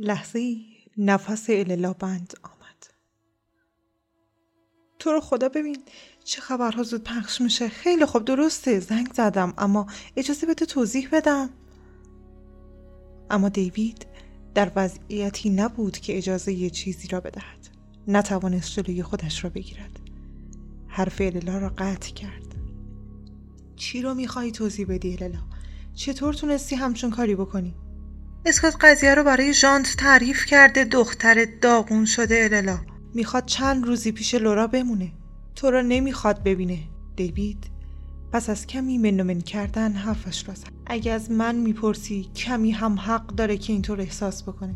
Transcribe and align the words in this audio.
لحظه 0.00 0.56
نفس 0.98 1.50
اللا 1.50 1.92
بند 1.92 2.34
آمد. 2.42 2.86
تو 4.98 5.12
رو 5.12 5.20
خدا 5.20 5.48
ببین 5.48 5.76
چه 6.24 6.40
خبرها 6.40 6.82
زود 6.82 7.04
پخش 7.04 7.40
میشه. 7.40 7.68
خیلی 7.68 8.04
خوب 8.04 8.24
درسته. 8.24 8.80
زنگ 8.80 9.12
زدم 9.12 9.54
اما 9.58 9.86
اجازه 10.16 10.46
بده 10.46 10.66
توضیح 10.66 11.08
بدم. 11.12 11.50
اما 13.30 13.48
دیوید 13.48 14.06
در 14.54 14.72
وضعیتی 14.76 15.50
نبود 15.50 15.98
که 15.98 16.18
اجازه 16.18 16.52
یه 16.52 16.70
چیزی 16.70 17.08
را 17.08 17.20
بدهد. 17.20 17.68
نتوانست 18.08 18.72
جلوی 18.72 19.02
خودش 19.02 19.44
را 19.44 19.50
بگیرد. 19.50 20.00
حرف 20.88 21.20
اللا 21.20 21.58
را 21.58 21.68
قطع 21.68 22.12
کرد. 22.12 22.54
چی 23.76 24.02
رو 24.02 24.14
میخوایی 24.14 24.52
توضیح 24.52 24.86
بدی 24.86 25.16
اللا 25.20 25.38
چطور 25.94 26.34
تونستی 26.34 26.76
همچون 26.76 27.10
کاری 27.10 27.34
بکنی؟ 27.34 27.74
اسکات 28.46 28.76
قضیه 28.80 29.14
رو 29.14 29.24
برای 29.24 29.54
ژانت 29.54 29.96
تعریف 29.98 30.44
کرده 30.44 30.84
دختر 30.84 31.46
داغون 31.60 32.04
شده 32.04 32.48
اللا 32.52 32.78
می‌خواد 33.14 33.46
چند 33.46 33.86
روزی 33.86 34.12
پیش 34.12 34.34
لورا 34.34 34.66
بمونه. 34.66 35.12
تو 35.56 35.70
را 35.70 35.80
نمی‌خواد 35.80 36.42
ببینه. 36.42 36.78
دیوید 37.16 37.70
پس 38.32 38.50
از 38.50 38.66
کمی 38.66 38.98
منومن 38.98 39.40
کردن 39.40 39.92
حرفش 39.92 40.48
را 40.48 40.54
زد. 40.54 40.68
اگه 40.86 41.12
از 41.12 41.30
من 41.30 41.54
می‌پرسی 41.54 42.30
کمی 42.36 42.70
هم 42.70 42.98
حق 42.98 43.26
داره 43.26 43.56
که 43.56 43.72
اینطور 43.72 44.00
احساس 44.00 44.42
بکنه. 44.42 44.74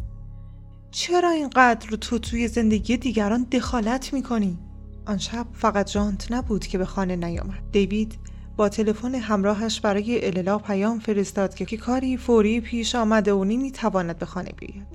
چرا 0.91 1.31
اینقدر 1.31 1.89
رو 1.89 1.97
تو 1.97 2.19
توی 2.19 2.48
زندگی 2.48 2.97
دیگران 2.97 3.42
دخالت 3.42 4.12
می‌کنی؟ 4.12 4.59
آن 5.06 5.19
شب 5.19 5.47
فقط 5.53 5.91
جانت 5.91 6.33
نبود 6.33 6.67
که 6.67 6.78
به 6.78 6.84
خانه 6.84 7.17
نیامد. 7.17 7.70
دیوید 7.73 8.19
با 8.57 8.69
تلفن 8.69 9.15
همراهش 9.15 9.81
برای 9.81 10.27
اللا 10.27 10.59
پیام 10.59 10.99
فرستاد 10.99 11.55
که 11.55 11.77
کاری 11.77 12.17
فوری 12.17 12.61
پیش 12.61 12.95
آمده 12.95 13.33
و 13.33 13.45
نمی‌تواند 13.45 14.19
به 14.19 14.27
خانه 14.27 14.51
بیاید. 14.59 14.87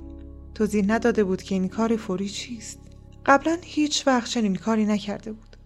توضیح 0.54 0.84
نداده 0.86 1.24
بود 1.24 1.42
که 1.42 1.54
این 1.54 1.68
کار 1.68 1.96
فوری 1.96 2.28
چیست. 2.28 2.78
قبلا 3.26 3.56
هیچ 3.62 4.06
وقت 4.06 4.30
چنین 4.30 4.56
کاری 4.56 4.86
نکرده 4.86 5.32
بود. 5.32 5.56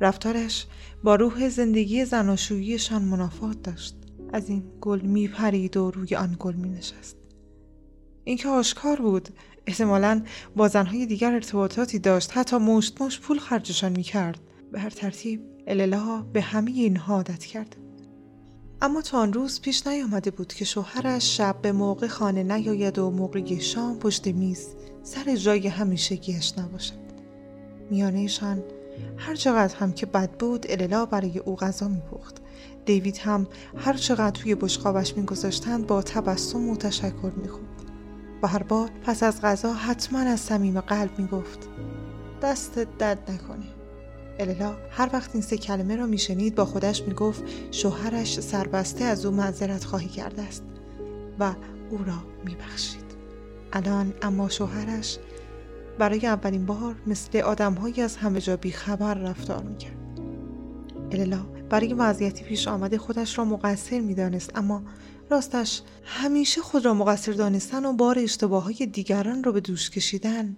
رفتارش 0.00 0.66
با 1.04 1.14
روح 1.14 1.48
زندگی 1.48 2.04
زناشوییشان 2.04 3.02
منافات 3.02 3.62
داشت. 3.62 3.94
از 4.32 4.48
این 4.48 4.62
گل 4.80 5.00
می 5.00 5.28
پرید 5.28 5.76
و 5.76 5.90
روی 5.90 6.16
آن 6.16 6.36
گل 6.38 6.54
می 6.54 6.68
نشست 6.68 7.16
اینکه 8.24 8.48
آشکار 8.48 8.96
بود 9.00 9.28
احتمالا 9.66 10.22
با 10.56 10.68
زنهای 10.68 11.06
دیگر 11.06 11.32
ارتباطاتی 11.32 11.98
داشت 11.98 12.36
حتی 12.36 12.56
مشت 12.56 13.02
مشت 13.02 13.20
پول 13.20 13.38
خرجشان 13.38 13.92
می 13.92 14.02
کرد 14.02 14.40
به 14.72 14.80
هر 14.80 14.90
ترتیب 14.90 15.40
اللا 15.68 16.22
به 16.32 16.40
همه 16.40 16.70
اینها 16.70 17.14
عادت 17.14 17.44
کرد. 17.44 17.76
اما 18.82 19.02
تا 19.02 19.18
آن 19.18 19.32
روز 19.32 19.60
پیش 19.60 19.86
نیامده 19.86 20.30
بود 20.30 20.52
که 20.52 20.64
شوهرش 20.64 21.36
شب 21.36 21.56
به 21.62 21.72
موقع 21.72 22.06
خانه 22.06 22.42
نیاید 22.42 22.98
و 22.98 23.10
موقع 23.10 23.58
شام 23.58 23.98
پشت 23.98 24.26
میز 24.26 24.68
سر 25.02 25.36
جای 25.36 25.68
همیشگیش 25.68 26.58
نباشد. 26.58 27.08
میانهشان 27.90 28.62
هر 29.16 29.34
چقدر 29.34 29.76
هم 29.76 29.92
که 29.92 30.06
بد 30.06 30.30
بود 30.30 30.66
اللا 30.68 31.06
برای 31.06 31.38
او 31.38 31.56
غذا 31.56 31.88
میپخت. 31.88 32.36
دیوید 32.84 33.18
هم 33.18 33.46
هر 33.76 33.92
چقدر 33.92 34.30
توی 34.30 34.54
بشقابش 34.54 35.16
میگذاشتند 35.16 35.86
با 35.86 36.02
تبسم 36.02 36.68
و 36.68 36.76
تشکر 36.76 37.32
می‌خورد. 37.36 37.64
و 38.42 38.46
هر 38.46 38.62
بار 38.62 38.90
پس 39.04 39.22
از 39.22 39.40
غذا 39.40 39.72
حتما 39.72 40.18
از 40.18 40.40
صمیم 40.40 40.80
قلب 40.80 41.18
می‌گفت 41.18 41.68
دستت 42.42 42.98
درد 42.98 43.30
نکنه. 43.30 43.77
اللا 44.38 44.76
هر 44.90 45.10
وقت 45.12 45.30
این 45.32 45.42
سه 45.42 45.56
کلمه 45.56 45.96
را 45.96 46.06
میشنید 46.06 46.54
با 46.54 46.64
خودش 46.64 47.02
می‌گفت 47.02 47.42
شوهرش 47.70 48.40
سربسته 48.40 49.04
از 49.04 49.26
او 49.26 49.34
معذرت 49.34 49.84
خواهی 49.84 50.08
کرده 50.08 50.42
است 50.42 50.64
و 51.38 51.54
او 51.90 51.98
را 51.98 52.22
میبخشید. 52.44 53.08
الان 53.72 54.14
اما 54.22 54.48
شوهرش 54.48 55.18
برای 55.98 56.26
اولین 56.26 56.66
بار 56.66 56.94
مثل 57.06 57.38
آدمهایی 57.38 58.02
از 58.02 58.16
همه 58.16 58.40
جا 58.40 58.56
بیخبر 58.56 59.14
رفتار 59.14 59.62
می‌کرد. 59.62 59.98
اللا 61.12 61.46
برای 61.70 61.94
وضعیتی 61.94 62.44
پیش 62.44 62.68
آمده 62.68 62.98
خودش 62.98 63.38
را 63.38 63.44
مقصر 63.44 64.00
می‌دانست 64.00 64.58
اما 64.58 64.82
راستش 65.30 65.82
همیشه 66.04 66.60
خود 66.60 66.84
را 66.84 66.94
مقصر 66.94 67.32
دانستن 67.32 67.84
و 67.84 67.92
بار 67.92 68.18
اشتباه 68.18 68.64
های 68.64 68.86
دیگران 68.86 69.44
را 69.44 69.52
به 69.52 69.60
دوش 69.60 69.90
کشیدن 69.90 70.56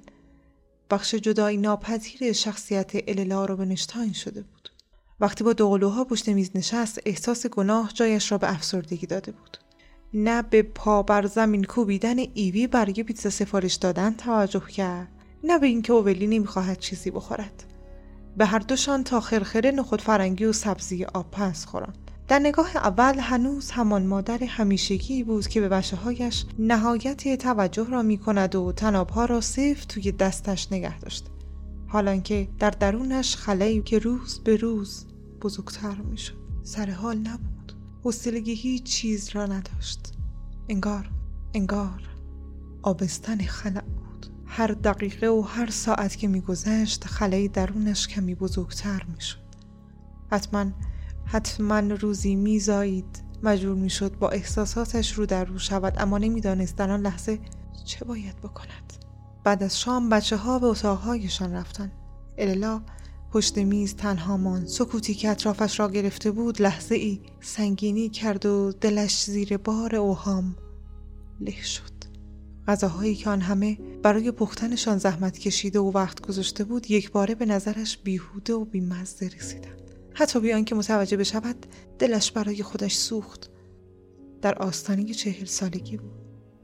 بخش 0.91 1.15
جدایی 1.15 1.57
ناپذیر 1.57 2.33
شخصیت 2.33 2.93
اللا 3.09 3.45
رو 3.45 3.57
به 3.57 3.65
نشتاین 3.65 4.13
شده 4.13 4.43
بود. 4.43 4.69
وقتی 5.21 5.45
با 5.45 5.53
دوقلوها 5.53 6.05
پشت 6.05 6.29
میز 6.29 6.51
نشست 6.55 7.01
احساس 7.07 7.47
گناه 7.47 7.91
جایش 7.95 8.33
را 8.33 8.39
به 8.39 8.53
افسردگی 8.53 9.07
داده 9.07 9.33
بود. 9.33 9.59
نه 10.15 10.43
به 10.43 10.63
پا 10.63 11.03
بر 11.03 11.27
زمین 11.27 11.65
کوبیدن 11.65 12.19
ایوی 12.35 12.67
برای 12.67 13.03
پیتزا 13.03 13.31
سفارش 13.31 13.75
دادن 13.75 14.15
توجه 14.15 14.67
کرد 14.67 15.09
نه 15.45 15.59
به 15.59 15.67
اینکه 15.67 15.93
اولی 15.93 16.27
نمی‌خواهد 16.27 16.79
چیزی 16.79 17.11
بخورد. 17.11 17.65
به 18.37 18.47
هر 18.47 18.59
دوشان 18.59 19.05
تا 19.05 19.21
خرخره 19.21 19.71
نخود 19.71 20.01
فرنگی 20.01 20.45
و 20.45 20.53
سبزی 20.53 21.05
آب 21.05 21.31
پس 21.31 21.67
خورند 21.67 22.10
در 22.31 22.39
نگاه 22.39 22.77
اول 22.77 23.19
هنوز 23.19 23.71
همان 23.71 24.07
مادر 24.07 24.45
همیشگی 24.45 25.25
بود 25.25 25.49
که 25.49 25.61
به 25.61 25.69
بچه 25.69 25.97
هایش 25.97 26.45
نهایت 26.59 27.37
توجه 27.43 27.85
را 27.91 28.03
می 28.03 28.19
کند 28.19 28.55
و 28.55 28.73
تنابها 28.73 29.25
را 29.25 29.41
صرف 29.41 29.85
توی 29.85 30.13
دستش 30.13 30.73
نگه 30.73 30.99
داشت. 30.99 31.27
حالا 31.87 32.17
که 32.17 32.49
در 32.59 32.71
درونش 32.71 33.37
خلایی 33.37 33.83
که 33.83 33.99
روز 33.99 34.41
به 34.45 34.57
روز 34.57 35.07
بزرگتر 35.43 35.95
می 35.95 36.19
شد. 36.19 36.35
سر 36.63 36.91
حال 36.91 37.19
نبود. 37.19 37.73
حوصلگی 38.05 38.55
هیچ 38.55 38.83
چیز 38.83 39.29
را 39.29 39.47
نداشت. 39.47 40.13
انگار 40.69 41.11
انگار 41.55 42.03
آبستن 42.83 43.39
خلا 43.39 43.81
بود. 43.81 44.27
هر 44.47 44.73
دقیقه 44.73 45.29
و 45.29 45.41
هر 45.41 45.71
ساعت 45.71 46.17
که 46.17 46.29
میگذشت 46.29 47.05
خلای 47.05 47.49
درونش 47.49 48.09
کمی 48.09 48.35
بزرگتر 48.35 49.07
می 49.15 49.21
شد. 49.21 49.39
حتما 50.31 50.67
حتما 51.33 51.79
روزی 51.79 52.35
میزایید. 52.35 53.23
مجبور 53.43 53.75
می‌شد 53.75 54.19
با 54.19 54.29
احساساتش 54.29 55.13
رو 55.13 55.27
در 55.27 55.45
رو 55.45 55.59
شود 55.59 55.95
اما 55.99 56.19
نمی‌دانست 56.19 56.77
در 56.77 56.91
آن 56.91 57.01
لحظه 57.01 57.39
چه 57.85 58.05
باید 58.05 58.37
بکند. 58.37 58.93
بعد 59.45 59.63
از 59.63 59.81
شام 59.81 60.09
بچه 60.09 60.37
ها 60.37 60.59
به 60.59 60.67
اتاقهایشان 60.67 61.53
رفتن 61.53 61.93
اللا 62.39 62.81
پشت 63.33 63.59
میز 63.59 63.95
تنها 63.95 64.37
مان 64.37 64.67
سکوتی 64.67 65.15
که 65.15 65.31
اطرافش 65.31 65.81
را 65.81 65.91
گرفته 65.91 66.31
بود 66.31 66.63
لحظه 66.63 66.95
ای 66.95 67.21
سنگینی 67.41 68.09
کرد 68.09 68.47
و 68.47 68.73
دلش 68.73 69.25
زیر 69.25 69.57
بار 69.57 69.97
اوهام 69.97 70.57
له 71.41 71.63
شد. 71.63 71.91
غذاهایی 72.69 73.15
که 73.15 73.31
آن 73.31 73.41
همه 73.41 73.79
برای 74.03 74.31
پختنشان 74.31 74.99
زحمت 74.99 75.39
کشیده 75.39 75.79
و 75.79 75.91
وقت 75.93 76.21
گذاشته 76.21 76.65
بود 76.65 76.91
یک 76.91 77.11
باره 77.11 77.35
به 77.35 77.47
نظرش 77.47 77.99
بیهوده 77.99 78.55
و 78.55 78.65
بیمزده 78.65 79.29
رسیدند. 79.29 79.80
حتی 80.15 80.41
بیان 80.41 80.65
که 80.65 80.75
متوجه 80.75 81.17
بشود 81.17 81.67
دلش 81.99 82.33
برای 82.33 82.63
خودش 82.63 82.95
سوخت. 82.95 83.51
در 84.43 84.55
آستانه 84.55 85.05
چهل 85.05 85.45
سالگی 85.45 85.97
بود. 85.97 86.11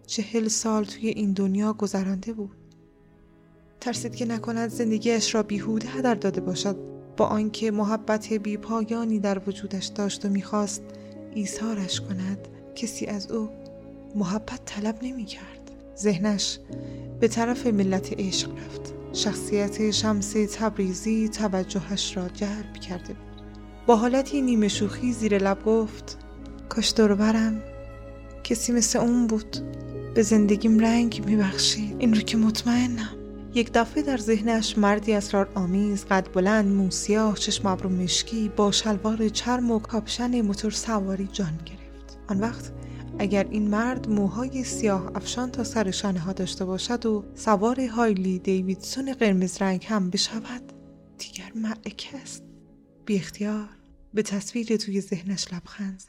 چهل 0.06 0.48
سال 0.48 0.84
توی 0.84 1.08
این 1.08 1.32
دنیا 1.32 1.72
گذرانده 1.72 2.32
بود. 2.32 2.56
ترسید 3.80 4.14
که 4.14 4.24
نکند 4.24 4.70
زندگیش 4.70 5.34
را 5.34 5.42
بیهوده 5.42 5.88
هدر 5.88 6.14
داده 6.14 6.40
باشد. 6.40 6.76
با 7.16 7.26
آنکه 7.26 7.70
محبت 7.70 8.32
بیپایانی 8.32 9.18
در 9.18 9.42
وجودش 9.46 9.86
داشت 9.86 10.24
و 10.24 10.28
می‌خواست 10.28 10.82
ایثارش 11.34 12.00
کند 12.00 12.48
کسی 12.74 13.06
از 13.06 13.30
او 13.30 13.48
محبت 14.14 14.64
طلب 14.64 14.98
نمی‌کرد. 15.02 15.70
ذهنش 15.98 16.58
به 17.20 17.28
طرف 17.28 17.66
ملت 17.66 18.12
عشق 18.18 18.50
رفت. 18.52 18.94
شخصیت 19.12 19.90
شمس 19.90 20.32
تبریزی 20.32 21.28
توجهش 21.28 22.16
را 22.16 22.28
جلب 22.28 22.72
کرده 22.72 23.14
بود. 23.14 23.35
با 23.86 23.96
حالتی 23.96 24.40
نیمه 24.40 24.68
شوخی 24.68 25.12
زیر 25.12 25.38
لب 25.38 25.64
گفت 25.64 26.18
کاش 26.68 26.94
برم 26.94 27.62
کسی 28.44 28.72
مثل 28.72 28.98
اون 28.98 29.26
بود. 29.26 29.56
به 30.14 30.22
زندگیم 30.22 30.78
رنگ 30.78 31.22
میبخشید. 31.26 31.96
این 31.98 32.14
رو 32.14 32.20
که 32.20 32.36
مطمئنم. 32.36 33.16
یک 33.54 33.70
دفعه 33.74 34.02
در 34.02 34.16
ذهنش 34.16 34.78
مردی 34.78 35.12
اسرار 35.12 35.48
آمیز 35.54 36.04
قد 36.04 36.28
بلند 36.34 36.72
موسیاه 36.72 37.34
چشم 37.34 37.68
ابرو 37.68 37.90
مشکی 37.90 38.48
با 38.56 38.72
شلوار 38.72 39.28
چرم 39.28 39.70
و 39.70 39.78
کاپشن 39.78 40.40
موتور 40.40 40.70
سواری 40.70 41.28
جان 41.32 41.58
گرفت. 41.66 42.18
آن 42.28 42.40
وقت 42.40 42.72
اگر 43.18 43.46
این 43.50 43.68
مرد 43.68 44.08
موهای 44.08 44.64
سیاه 44.64 45.10
افشان 45.14 45.50
تا 45.50 45.64
سر 45.64 45.90
شانه 45.90 46.20
ها 46.20 46.32
داشته 46.32 46.64
باشد 46.64 47.06
و 47.06 47.24
سوار 47.34 47.80
هایلی 47.80 48.38
دیویدسون 48.38 49.12
قرمز 49.12 49.62
رنگ 49.62 49.86
هم 49.88 50.10
بشود 50.10 50.72
دیگر 51.18 51.52
معرکه 51.54 52.16
است 52.22 52.42
بی 53.06 53.16
اختیار 53.16 53.68
به 54.14 54.22
تصویر 54.22 54.76
توی 54.76 55.00
ذهنش 55.00 55.52
لبخند 55.52 55.98
زد. 55.98 56.08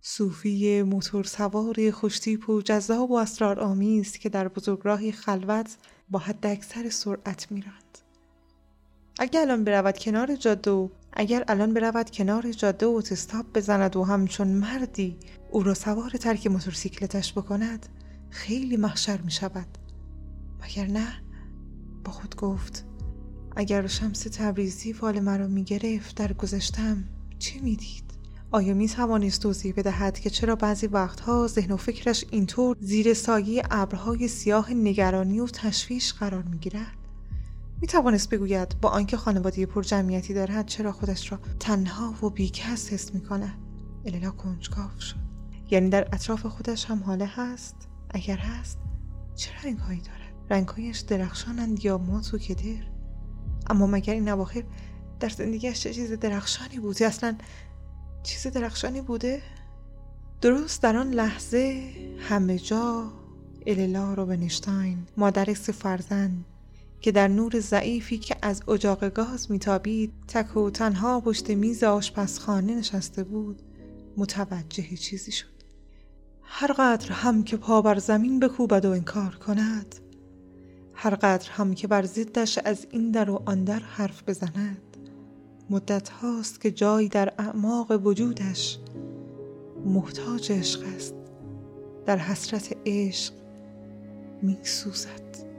صوفی 0.00 0.82
موتور 0.82 1.24
سوار 1.24 1.90
خوشتیپ 1.90 2.50
و 2.50 2.62
جذاب 2.62 3.10
و 3.10 3.14
اسرار 3.14 3.60
آمیز 3.60 4.12
که 4.12 4.28
در 4.28 4.48
بزرگراهی 4.48 5.12
خلوت 5.12 5.76
با 6.10 6.18
حد 6.18 6.46
اکثر 6.46 6.90
سرعت 6.90 7.52
میراند 7.52 7.98
اگر 9.18 9.40
الان 9.40 9.64
برود 9.64 9.98
کنار 9.98 10.36
جاده 10.36 10.70
و 10.70 10.88
اگر 11.12 11.44
الان 11.48 11.74
برود 11.74 12.10
کنار 12.10 12.52
جاده 12.52 12.86
و 12.86 13.00
تستاپ 13.00 13.46
بزند 13.54 13.96
و 13.96 14.04
همچون 14.04 14.48
مردی 14.48 15.16
او 15.50 15.62
را 15.62 15.74
سوار 15.74 16.10
ترک 16.10 16.46
موتورسیکلتش 16.46 17.32
بکند 17.32 17.86
خیلی 18.30 18.76
محشر 18.76 19.20
می 19.20 19.30
شود 19.30 19.78
مگر 20.62 20.86
نه 20.86 21.22
با 22.04 22.12
خود 22.12 22.36
گفت 22.36 22.84
اگر 23.56 23.86
شمس 23.86 24.20
تبریزی 24.20 24.92
فال 24.92 25.20
مرا 25.20 25.46
می‌گرفت 25.46 26.16
در 26.16 26.32
گذشتم 26.32 27.04
چه 27.38 27.60
می‌دید؟ 27.60 28.04
آیا 28.50 28.74
می 28.74 28.88
توانست 28.88 29.42
توضیح 29.42 29.74
بدهد 29.76 30.18
که 30.18 30.30
چرا 30.30 30.56
بعضی 30.56 30.86
وقتها 30.86 31.46
ذهن 31.46 31.72
و 31.72 31.76
فکرش 31.76 32.24
اینطور 32.30 32.76
زیر 32.80 33.14
سایه 33.14 33.62
ابرهای 33.70 34.28
سیاه 34.28 34.72
نگرانی 34.72 35.40
و 35.40 35.46
تشویش 35.46 36.12
قرار 36.12 36.42
می 36.42 36.58
گیرد؟ 36.58 36.96
می 37.80 37.86
توانست 37.86 38.30
بگوید 38.30 38.80
با 38.80 38.88
آنکه 38.88 39.16
خانواده 39.16 39.66
پر 39.66 39.82
جمعیتی 39.82 40.34
دارد 40.34 40.66
چرا 40.66 40.92
خودش 40.92 41.32
را 41.32 41.38
تنها 41.60 42.26
و 42.26 42.30
بیکس 42.30 42.92
حس 42.92 43.14
می 43.14 43.20
کند 43.20 43.58
النا 44.06 44.30
کنجکاو 44.30 45.00
شد. 45.00 45.16
یعنی 45.70 45.88
در 45.88 46.08
اطراف 46.12 46.46
خودش 46.46 46.84
هم 46.84 47.02
حاله 47.02 47.26
هست؟ 47.26 47.76
اگر 48.10 48.36
هست 48.36 48.78
چه 49.34 49.50
رنگهایی 49.64 50.00
دارد؟ 50.00 50.34
رنگهایش 50.50 50.98
درخشانند 50.98 51.84
یا 51.84 51.98
مات 51.98 52.34
و 52.34 52.38
کدر؟ 52.38 52.93
اما 53.70 53.86
مگر 53.86 54.12
این 54.12 54.28
اواخر 54.28 54.64
در 55.20 55.28
زندگیش 55.28 55.80
چه 55.80 55.94
چیز 55.94 56.12
درخشانی 56.12 56.78
بوده 56.78 57.06
اصلا 57.06 57.36
چیز 58.22 58.46
درخشانی 58.46 59.00
بوده؟ 59.00 59.42
درست 60.40 60.82
در 60.82 60.96
آن 60.96 61.10
لحظه 61.10 61.90
همه 62.18 62.58
جا 62.58 63.12
اللا 63.66 64.14
روبنشتاین 64.14 64.98
مادر 65.16 65.54
سه 65.54 65.72
فرزند 65.72 66.44
که 67.00 67.12
در 67.12 67.28
نور 67.28 67.60
ضعیفی 67.60 68.18
که 68.18 68.36
از 68.42 68.68
اجاق 68.68 69.08
گاز 69.08 69.50
میتابید 69.50 70.12
تک 70.28 70.56
و 70.56 70.70
تنها 70.70 71.20
پشت 71.20 71.50
میز 71.50 71.84
آشپزخانه 71.84 72.74
نشسته 72.74 73.24
بود 73.24 73.62
متوجه 74.16 74.96
چیزی 74.96 75.32
شد. 75.32 75.54
هر 76.42 76.72
قدر 76.72 77.12
هم 77.12 77.44
که 77.44 77.56
پا 77.56 77.82
بر 77.82 77.98
زمین 77.98 78.40
بکوبد 78.40 78.84
و 78.84 78.90
انکار 78.90 79.34
کند 79.34 79.94
هر 80.94 81.14
قدر 81.14 81.50
هم 81.50 81.74
که 81.74 81.86
بر 81.88 82.04
ضدش 82.04 82.58
از 82.64 82.86
این 82.90 83.10
در 83.10 83.30
و 83.30 83.42
آن 83.46 83.64
در 83.64 83.78
حرف 83.78 84.22
بزند. 84.28 84.96
مدت 85.70 86.08
هاست 86.08 86.60
که 86.60 86.70
جایی 86.70 87.08
در 87.08 87.32
اعماق 87.38 88.06
وجودش 88.06 88.78
محتاج 89.84 90.52
عشق 90.52 90.82
است. 90.96 91.14
در 92.06 92.18
حسرت 92.18 92.76
عشق 92.86 93.32
می 94.42 94.58
سوزد 94.62 95.53